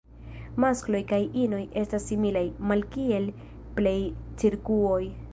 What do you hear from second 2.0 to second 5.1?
similaj, malkiel plej cirkuoj.